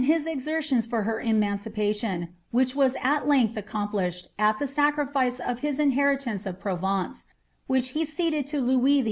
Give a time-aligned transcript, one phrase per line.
[0.01, 0.07] SOU
[0.37, 6.47] nerlions for her emancipaiion, which was al length accompliBhed, U ;he sacritice of his inheritance
[6.47, 7.21] of Proven(;e,
[7.67, 8.99] which he ceileJ lo I>iuts jCI.